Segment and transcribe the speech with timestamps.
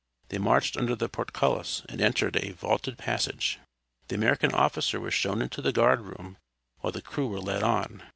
[0.29, 3.59] They marched under the portcullis, and entered a vaulted passage.
[4.07, 6.37] The American officer was shown into the guard room,
[6.79, 8.01] while the crew were led on.